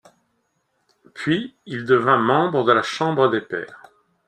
[1.13, 3.91] Puis, il devint membre de la Chambre des pairs.